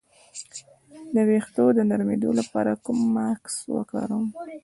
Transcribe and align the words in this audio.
د 1.13 1.15
ویښتو 1.29 1.65
د 1.77 1.79
نرمیدو 1.89 2.29
لپاره 2.39 2.71
کوم 2.85 2.99
ماسک 3.15 3.57
وکاروم؟ 3.75 4.25